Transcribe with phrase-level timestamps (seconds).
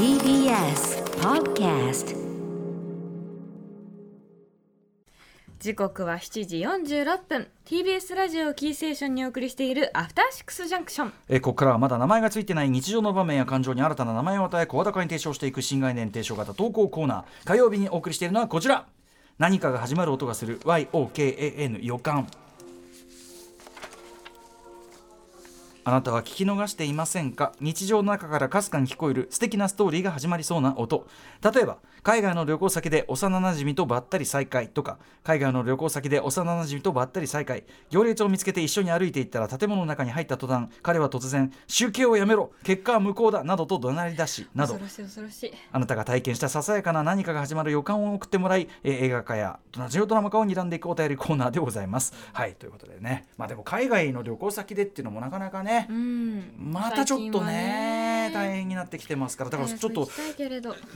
[0.00, 2.16] TBS Podcast
[5.58, 6.56] 時刻は7時
[6.94, 7.48] 46分。
[7.66, 11.12] TBS ラジオキーステーションにお送りしているアフターシックスジャンクション。
[11.28, 17.24] えーここからはまだ名前がついてない日常の場面や感情に新たな名前を与え声高に提唱していく新概念提唱型投稿コーナー。
[17.44, 18.86] 火曜日にお送りしているのはこちら。
[19.36, 20.60] 何かが始まる音がする。
[20.60, 22.26] YOKAN 予感
[25.90, 27.52] あなたは聞き逃していませんか？
[27.58, 31.08] 日常の中からかすかに聞こえる素敵なストーリーが始まりそうな音。
[31.42, 34.98] 例えば海外の旅行先で幼なじみとばったり再会とか。
[35.24, 37.64] 海外の旅行先で幼なじみとばったり再会。
[37.90, 42.52] 行列を見つけて一緒に歩いていったら建物の中に入った途端彼は突然集計をやめろ。
[42.62, 43.42] 結果は無効だ。
[43.42, 44.78] などと怒鳴り出しなど。
[45.72, 52.14] あなたが体験したささやかな何かが始まる予感を送ってもらい、えー映画化やラジオドラマ化を睨んでいくお便りコーナーでございます。
[52.32, 53.26] はいということでね。
[53.36, 56.44] まあでも海外の旅行先でっていうのもなかなかね、うん。
[56.58, 59.50] またちょっとね大変になってきてますから。
[59.50, 60.08] だからちょっと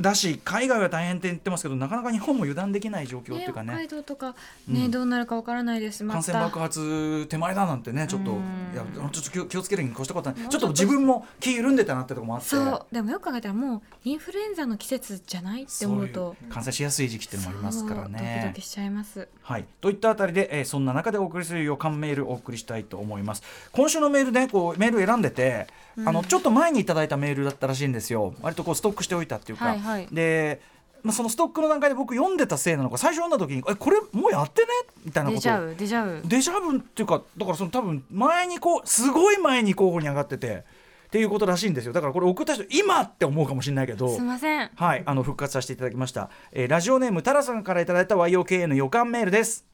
[0.01, 3.74] だし海外は大変って言ってますけどなかなか日本も油断できない状況っていうかね。
[3.74, 4.35] ね北海道とか
[4.68, 6.07] ね、どうなるかわからないです。
[6.07, 8.40] 感染爆発手前だなんてねちょっというん。
[8.74, 10.49] やちょっと気を気をつけるに越したことはない。
[10.49, 12.49] ちょっと自分も気緩んでたなってとこもあって。
[12.49, 12.87] そう。
[12.93, 16.37] でもよく考えたらもうインフルエンザの季節じゃないって思うと。
[16.51, 19.29] 感染しやすい時期ってのもありますからそうドキねドキしちゃいます。
[19.43, 23.43] はい、といったあたりで、えーそんな中でお送りする予感メールをお送りしたいと思います。
[23.71, 25.66] 今週のメールねこうメール選んでて、
[26.05, 28.35] あのちょっと前にいただいたメールだったらしいんですよ。
[28.43, 30.09] 割とこうストックしておいたっていうか、はいはい。
[30.13, 30.61] で、
[31.03, 32.99] まあ、そのストックの段階で僕読んでたせいなのか。
[32.99, 34.69] 最初読んだ時に「えこれもうやってね?」
[35.05, 35.41] みたいなこと。
[35.41, 40.65] デジャブデジャブデジャブっていうかだからその多分前にこうすごい前に候補に上がってて。
[41.05, 41.93] っていうことらしいんですよ。
[41.93, 44.09] だからこれ送った人今って思うかもしれないけど。
[44.09, 44.71] すいません。
[44.75, 49.65] はい、あの復活させていただきました、えーラジオネームタラさんからいただいた YOKA の予感メールです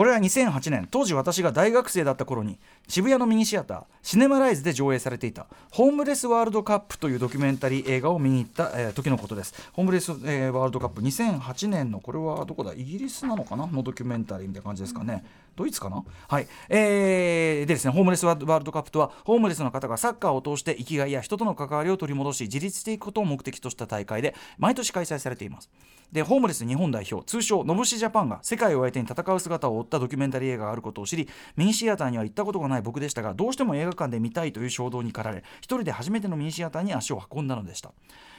[0.00, 9.52] これは2008年当時私が大学生だった頃に渋谷のミニシアターシネマライズで上映されていた「ホームレスワールドカップ」というドキュメンタリー映画を見に行った、えー時のことです。
[9.74, 12.72] ホームレス、えーワールドカップ2008年のこれはどこだ？
[12.72, 13.66] イギリスなのかな？
[13.66, 15.22] のドキュメンタリーみたいな感じですかね、
[15.54, 16.02] ドイツかな？
[16.28, 25.68] はい、えーでですねホームレスワールドカップとはホームレスの方がサッカーを通して生きがいや人との関わりを取り戻し自立していくことを目的とした大会で毎年開催されています。
[26.10, 37.92] でホームレス日本代表通称ノブシジャパンが世界を相手に戦う姿を追ったドキュメンタリー映画があることを知りミニシアターには行ったことがない僕でしたがどうしても映画館で見たいという衝動に駆られ一人で初めてのミニシアターに足を運んだのでした。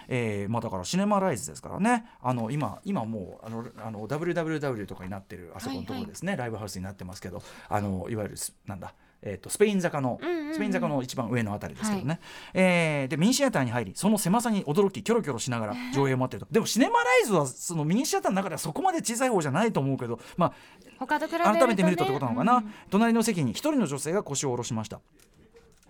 [0.07, 8.35] えーまあ、だからシネマライズですからねあの今今もうあのあの WWW とかになってるあそこのところですね、ライブハウスになってますけどあのいわゆる
[8.66, 10.19] なんだえー、とスペイン坂の、
[10.53, 12.19] スペイン坂の一番上のあたりですけどね、
[12.53, 16.53] えーでミニシアターに入りその狭さに驚きキョロキョロしながら上映を待ってると。
[16.53, 20.53] でもシネマライズはそのミニシアターの中ではそこまで小さい方じゃないと思うけど、まあ、
[20.99, 22.73] 他と比べね、改めて見るとってことなのかな、うん。
[22.89, 25.01] 隣の席に一人の女性が腰を下ろしました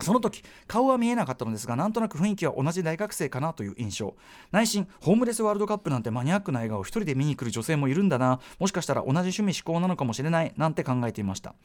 [0.03, 4.15] その時顔は見えなかったのですがなんとなく雰囲気は同じ大学生かなという印象。
[4.51, 8.39] 内心ホームレスワールドカップなんてマニアックな映画を一人で見に来る女性もいるんだな。
[8.59, 11.55] もしかしたら同じ趣味思考なのかもしれないなんて考えていました。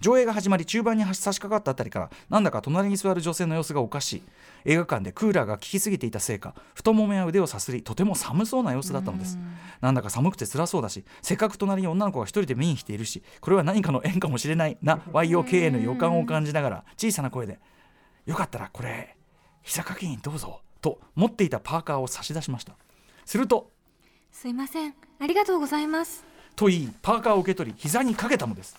[0.00, 4.22] 上映が始まり中盤に差し掛かったあたりからなんだか隣に座る女性の様子がおかしい。
[4.64, 9.38] 映画館でクーラーが効きすぎていたせいか太ももや腕をさすりとても寒そうな様子だったのです。
[9.80, 17.58] なんだか寒くて辛そうだしせっかく隣に女の子が一人で見に来ているしこれは何かの縁かもしれないな YOKA の予感を感じながら小さな声で
[18.26, 19.16] 「よかったらこれ
[19.62, 22.74] 膝掛けにどうぞ」と持っていたパーカーを差し出しました。
[23.24, 23.70] すると
[24.32, 24.94] すいません。
[25.20, 26.24] ありがとうございます。
[26.56, 28.76] と言いパーカーを受け取り膝にかけたのです。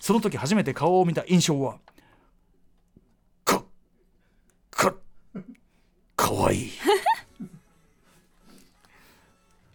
[0.00, 1.78] その時初めて顔を見た印象は
[3.44, 3.64] か
[4.70, 4.94] か
[6.16, 6.72] かわいい。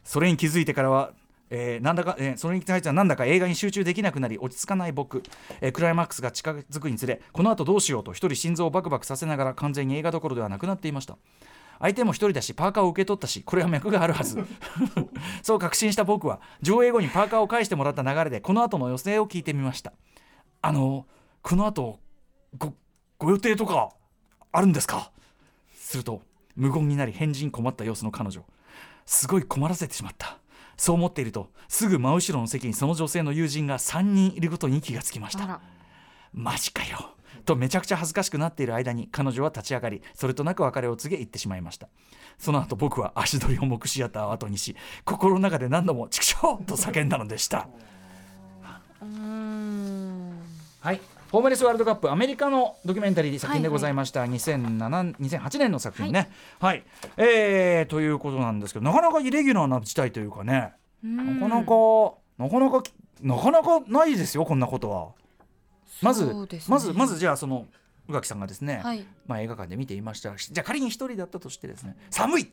[0.04, 1.14] それに気づいてからは
[1.52, 5.24] えーなんだかえーそれに対してはなんだか映画に集中できなくなり落ち着かない僕、
[5.62, 11.18] えークライマックスが近づくにつれこの後どうしようと一人心臓をバクバクさせながら完全に映画どころではなくなっていました。
[11.82, 14.46] 相手も一人だしパーカーを受け取ったしこれは脈があるはず。
[15.42, 19.94] そう確信した僕は上映後にパーカーを返してもらった流れでこの後の予定を聞いてみました。
[20.62, 21.06] あの
[21.42, 22.00] この後
[22.58, 22.74] ご
[23.18, 23.92] ご予定とか
[24.52, 25.12] あるんですか？
[25.74, 26.22] すると
[26.58, 28.44] 無言になり返事に困った様子の彼女。
[29.06, 30.38] すごい困らせてしまった
[30.80, 35.60] そう思っているとすぐ真後ろの席にその女性の友人が3人いることに気がつきました。
[36.34, 37.16] マジかよ。
[37.44, 41.90] とめちゃくちゃ恥ずかしくなっている間に彼女は立ち上がりそれとなく別れを告げ行ってしまいました。
[42.38, 47.68] その後僕は足取り重くシアターを後にし心の中で何度も「チクショー!」と叫んだのでした。
[50.80, 56.30] はいホームレスワールドカップアメリカのドキュメンタリー作品でございました、2007 2008年の作品ね。
[56.60, 56.84] はい、
[57.18, 60.74] えーということなんですけどなかなかイレギュラーな事態というかね。
[61.04, 62.84] なかなかなかなか
[63.22, 65.10] なかなかないですよこんなことは。
[66.02, 66.34] まず、ね。
[66.68, 67.68] まずまずじゃあその
[68.08, 69.06] 宇垣さんがですね、はい。
[69.28, 70.36] まあ、映画館で見ていました。
[70.36, 72.52] じゃあ仮に一人だったとしてですね寒い。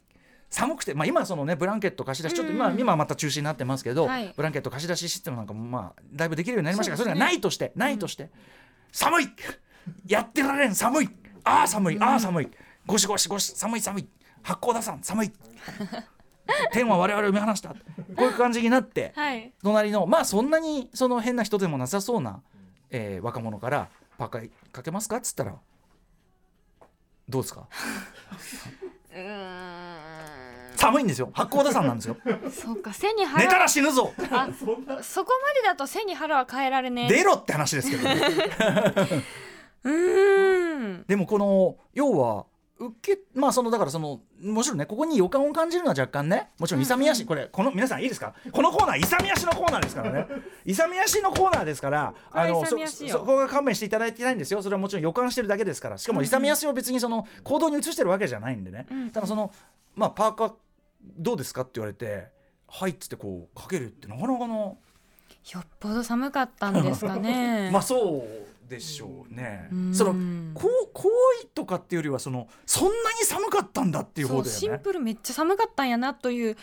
[0.49, 4.33] 寒くて、まあ、今はそのねブランケット貸し出しちょっと今,、今はまた中止になってますけど、はい。
[4.37, 8.31] ブランケット貸し出しシステムなんかもまあだいぶできるようになりましたがそ,、れがないとしてないとして、
[8.99, 9.29] 寒い。
[10.07, 10.75] やってられん。
[10.75, 11.09] 寒い。
[11.45, 11.99] ああ寒い。
[12.01, 12.49] ああ寒い。
[12.87, 13.55] ゴシゴシゴシ。
[13.55, 14.09] 寒い寒い。
[14.43, 15.33] 八甲田山寒い。
[16.73, 17.71] 天は我々を見放した。
[17.71, 17.77] こ
[18.19, 19.53] ういう感じになってはい。
[19.63, 22.41] 隣のまあそんなにその変な人でもなさそうな、
[22.91, 25.55] えー若者から「パーカーかけますか?」っつったら
[27.29, 27.69] どうですか？
[30.77, 31.31] 寒いんですよ。
[31.33, 32.15] 八甲田山なんですよ。
[32.15, 34.13] んそうか背に寝腹たら死ぬぞ。
[34.31, 34.49] あ
[35.03, 37.09] そこまでだと背に腹は変えられねえ。
[37.09, 38.15] 出ろって話ですけどね。
[39.85, 41.05] うーん。
[41.07, 42.47] でもこの要は
[42.79, 48.35] 受けまあそのだからそのもちろんねここに予感を感じるのは若干ねもちろん勇み足、これこの皆さんいいですか？
[48.53, 50.27] このコーナー勇み足のコーナーですからね。
[50.67, 52.77] 勇み足のコーナーですからあのそ
[53.09, 54.63] そこが勘弁していただいてないんですよ。
[54.63, 55.97] それはもちろん予感してるだけですから。
[55.97, 59.11] しかも勇み足を別にその行動に移してるわけじゃないんでね、うん。
[59.11, 59.51] ただその
[59.95, 60.53] まあパーカー
[61.19, 61.63] どうですか？
[61.63, 62.29] って言われて
[62.69, 64.79] 「はい」っつってこうかけるってなかなかの
[65.53, 67.71] よっぽど寒かったんですかね。
[67.73, 68.27] まあそ
[68.67, 69.69] うでしょうね。
[69.71, 69.95] うん。
[69.95, 70.13] その
[70.55, 71.09] こう行
[71.43, 76.57] 為とかっていうよりはそのそんなに寒かったんだっていうそうシンプルめっちゃ寒かったんやなという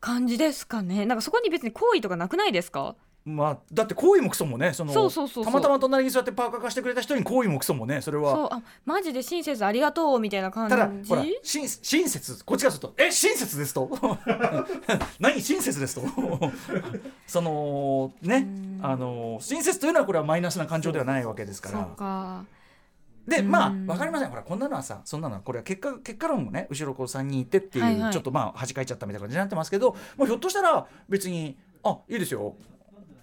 [0.00, 1.06] 感じですかね。
[1.06, 2.94] なんかそこに別に好意とかなくないですか？
[3.26, 10.76] まあだって行為もクソもねそのたまたま隣に座ってパーカー貸してくれた人に行為もクソもねそれそはうあマジで親切ありがとうみたいな感じ。
[10.76, 13.90] ただほら親親切こっちからすると「え親切です」と
[15.18, 16.02] 「何親切です」と？
[17.26, 18.46] そのね
[18.80, 22.44] あの親切というのはこれはマイナスな感情ではないわけですかそうらか。
[23.26, 23.86] でまあうん。
[23.88, 24.30] 分かりません。
[24.30, 28.12] ほらこんなのはさそんなのはこれは結果結果論もね後ろこう3人いてっていう、はいはい。
[28.12, 32.54] ちょっとまあ端かいちゃったみたいな感じになってますけどもうひょっとしたら別に「あいいですよ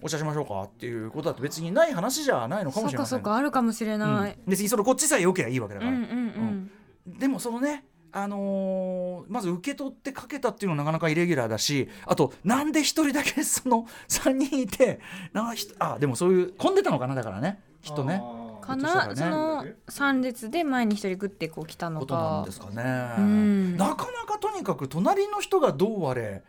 [0.04, 3.16] お茶しましょうか」っていうことだって別にない話じゃないのかもしれません。
[3.16, 4.50] そうかそうかあるかもしれない、うん。
[4.50, 6.70] 別にそれこっちさえ良ければいいわけだから、うんうん
[7.06, 7.18] うん。
[7.18, 15.00] でもそのねあのーまず受け取ってかけたっていうのはなかなかイレギュラーだしあとなんで一人だけ その3人いて
[15.32, 17.60] なひあでもそういう混んでたのかなだからね。
[17.82, 18.22] きっとね。
[18.60, 19.14] かひょっとしたらね。
[19.14, 23.76] なその三列で前に一人グッてこう来たのことなんかですかね、うん。
[23.76, 26.42] なかなかとにかく隣の人がどうあれ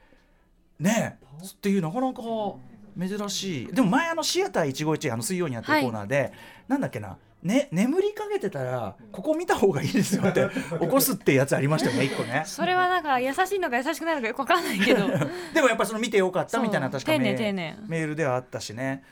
[0.79, 2.21] ねえっていうなかなか
[2.97, 3.67] 珍しい。
[3.67, 6.31] でも前あのシアター一期一会あの水曜にやってるコーナーで、
[6.67, 10.49] なんだっけなね、眠りかけてたらここ見た方がいいですよって
[10.81, 12.41] 起こすってやつありましたよね一個ね。
[12.43, 15.07] それはなんか優しいのか優しくないのかよくわかんないけど。
[15.53, 17.77] でもやっぱその見てよかったみたいな確かメ丁寧丁寧。
[17.87, 19.03] メールではあったしね。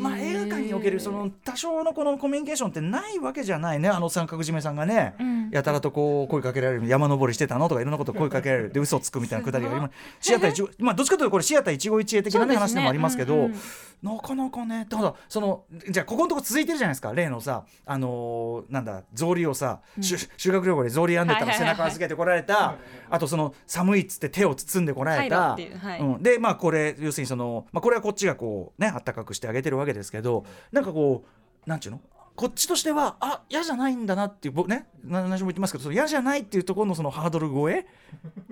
[0.00, 5.50] ままあ映画館におけるその多少のこのコミュニケーションってないわけじゃないねあの三角締めさんがね、うん。
[5.50, 8.72] やたらとこう声かけられる山登りしてたのとかいろんなこと声かけられる。
[8.72, 9.92] で嘘つくみたいなくだりがあります。
[10.20, 13.54] シアター一まあどっちかというとこれシアター一期一会的なね話でもありますけど、うんうん。
[14.02, 22.76] なかなかねただそのじゃあここのとこ続いてるじゃないですか例のさあのーなんだ草履をさ、しゅ修学旅行で草履編んでたら背中預けてこられた、
[23.08, 26.00] あとその寒いっつって手を包んでこられた、はい。
[26.00, 31.24] うん、でまあこれ要するにその、まあ、これはこっちがこうねあったかくしてあげてるわけですけどなんかこ
[31.66, 32.00] うなんちゅうの？
[32.36, 34.86] こっちとしてはあ嫌じゃないんだなっていう僕ね？
[35.04, 37.86] な何しも言ってますけどその嫌じゃないっていうところのそのハードル超え？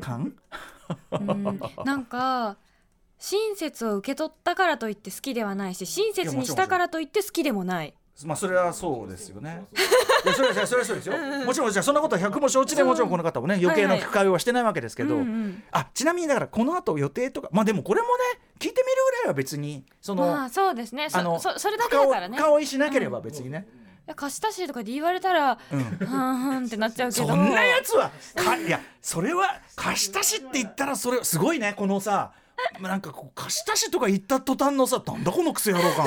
[0.00, 0.34] 感？
[1.12, 1.60] うん。
[1.84, 2.56] なんか
[3.18, 7.94] 親切を受け取ったからといって好きではないし親切にしたからといって好きでもない
[8.24, 9.64] まあそれはそうですよね。
[10.24, 11.16] いやそれはそれはそうですよ。
[11.44, 18.12] もちろんじゃあそんなことは百も承知でもちろんこの方もね余計なはいはしてないわけですけど、うんうんあちなみにだからこの後予定とかまあでもこれもね
[18.58, 21.10] 聞いてみるぐらいは別にその、まあそうですね。
[21.10, 22.36] そあのそそれだけだからね。
[22.36, 23.66] 深追いしなければ別にね。
[24.06, 25.84] いや貸したしとかで言われたらうん。
[25.84, 27.26] ふんふんってなっちゃうけど。
[27.28, 32.32] そんなやつはかいやそれは貸したしって言ったらそれすごいねこのさ
[32.80, 36.06] なんかこう貸したしとか言った途端のさなんだこのクソ野郎感。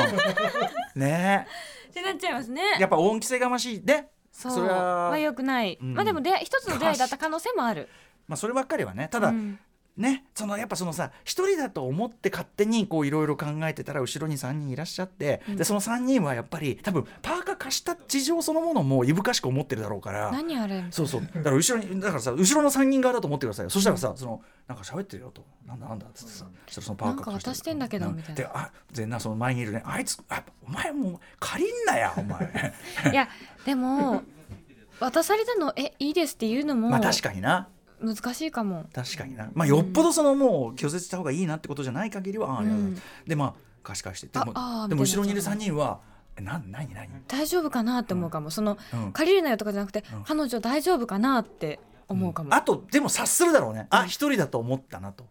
[0.96, 1.48] ね
[1.92, 2.62] ってなっちゃいますね。
[2.78, 3.82] えやっぱ恩着せがましい。
[3.84, 4.52] ねそう。
[4.54, 5.94] それはは良くない、うん。
[5.94, 7.90] まあでも出会い一つの出会いだった可能性もある。
[8.28, 9.10] まあそればっかりはね。
[9.12, 9.60] ただ、うん
[10.02, 20.32] ねそのやっぱそのさ一人だと思って勝手にこういろいろ考えてたら後ろに3人いらっしゃって、でその3人はやっぱり多分パーカー貸した事情そのものもいぶかしく思ってるだろうから。
[20.32, 21.22] 何あれそうそう。
[21.22, 25.46] だから後ろにだからさ後ろの3人側だと思ってくださいよそしたらさ、そのなんか喋ってるよと。
[25.66, 28.36] なんだなんだっつってさそしたらそのパーカー貸してんだけどうみたいな。
[28.36, 29.84] であでなその前にいるね。
[29.86, 32.74] あいつあお前もう借りんなやお前。
[33.12, 33.28] いや
[33.66, 34.24] でも
[35.00, 37.68] 渡されたのえいいですっていうのもまあ確かにな
[38.02, 38.86] 難しいかも。
[38.94, 39.50] 確かにな。
[39.54, 43.54] まあよっぽどそのもう拒絶した方がいいなってことじゃない限りは、ああうございますでまあ
[43.84, 44.28] 貸し返して。
[44.28, 46.00] でもああーでも後ろにいる3人は
[46.38, 47.10] えなん何何？
[47.28, 49.12] 大丈夫かなって思うかも、そのうん。
[49.12, 50.24] 借りるなよとかじゃなくて、うん。
[50.24, 53.88] 彼女大丈夫かなって思うかも、あとでも察するだろうね。
[53.90, 55.26] あ一人だと思ったなと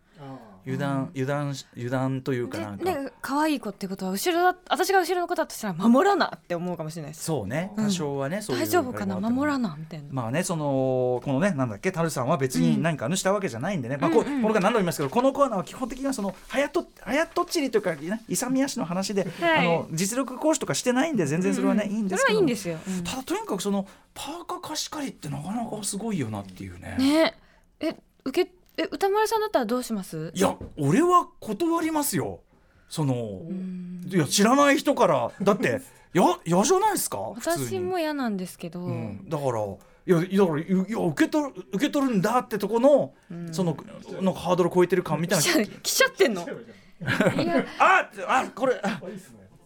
[0.67, 7.25] 油断油断油断というかなんか、でね可愛い子ってことは後ろだ私が後ろの子だとしたら守らなって思うかもしれないです。
[7.25, 7.73] そうね。
[7.77, 7.87] うん。
[7.87, 9.19] 多少はね、そういう大丈夫かな？
[9.21, 19.59] 守らななみたいな、まあねそのこのねなんだっけタルさんは別に何かあしたわけじゃないんでね、まあここの間何度も言いますけどこのコーナーは基本的にはそのはやとはやとっちりというか、ね、勇み足の話で、はい。
[19.59, 22.39] あの実力行使とかしてないんで全然それはね、いいんですけど。
[22.39, 23.05] いいんですよ、うん。
[23.05, 26.97] ただとにかくそのパーカー貸し借りってなかなかすごいよなっていうね。
[26.99, 27.35] ね。
[27.81, 28.51] え受け
[28.83, 30.33] え歌丸さんだったらどうします？
[30.35, 32.41] いや俺は断りますよ。
[32.89, 34.03] その、うん。
[34.07, 35.31] いや知らない人から。
[35.43, 35.83] だって
[36.15, 37.19] や嫌じゃないですか？
[37.19, 43.13] 私も嫌なんですけど、うん、だからいやいやだからいや受け取る受け取るんだってとこの、
[43.53, 43.77] その
[44.23, 45.45] なんかハードル超えてる感みたいな。
[45.83, 46.43] 来ちゃってんの？
[46.43, 47.65] いや。
[47.79, 48.81] ああこれ。
[48.83, 49.01] あ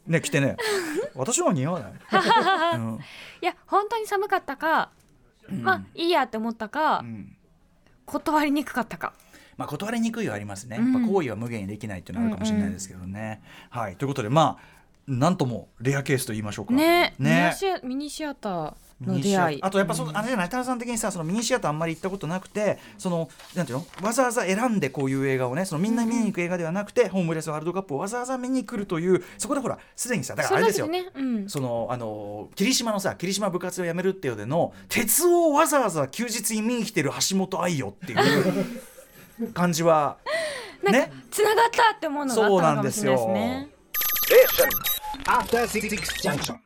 [0.07, 0.57] ね来てね。
[1.15, 1.93] 私は似合わない、
[2.75, 2.99] うん。
[3.41, 4.91] いや本当に寒かったか、
[5.49, 7.37] まあいいやって思ったか、うん
[8.07, 9.13] 断りにくかったか。
[9.57, 10.93] まあ、断りにくいはありますね、うん。
[10.93, 13.41] やっぱ行為は無限にできないっていうのはあるかもしれないですけどね。
[13.71, 13.97] はい。
[13.97, 14.75] ということでまあ
[15.07, 16.75] なんともレアケースと言いましょうか。
[16.75, 17.15] ね。
[17.19, 19.63] ミニねシアミニシアターの出会い。
[19.63, 30.87] あとやっぱその、あれじゃない田中さん的にさそのミニシアターあんまり行ったことなくてそのなんていうのわざわざ選んでこういう映画をねそのみんな見に行く映画ではなくて、ホームレスワールドカップをわざわざ見に来るというそこでほらすでにさだからあれですよ。
[30.87, 31.49] ねうん。
[31.49, 38.17] そのあの霧島のさ霧島部活を辞めるっていうのでの鉄をわざわざ休日に見に来てる橋本愛よってい
[39.41, 40.19] う 感じは
[40.83, 41.13] ね。
[41.31, 43.69] つながったって思うのがあったのかもしれないですね。
[45.27, 45.89] After Six
[46.23, 46.59] Junction.